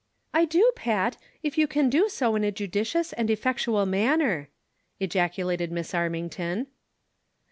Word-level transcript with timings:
"I 0.33 0.45
do, 0.45 0.71
Pat, 0.75 1.17
if 1.43 1.59
you 1.59 1.67
can 1.67 1.87
do 1.87 2.09
so 2.09 2.33
in 2.33 2.43
a 2.43 2.51
judicious 2.51 3.13
and 3.13 3.29
effectual 3.29 3.85
manner," 3.85 4.49
ejaculated 4.99 5.71
Miss 5.71 5.91
Armington. 5.91 6.65